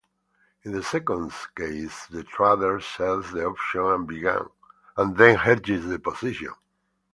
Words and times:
In 0.63 0.71
the 0.71 0.81
second 0.81 1.31
case, 1.55 2.07
the 2.07 2.23
trader 2.23 2.79
sells 2.79 3.31
the 3.31 3.45
option 3.45 4.47
and 4.97 5.15
then 5.15 5.35
hedges 5.35 5.85
the 5.87 5.99
position. 5.99 6.55